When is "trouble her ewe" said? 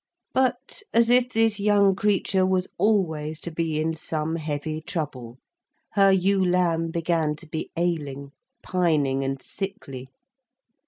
4.81-6.43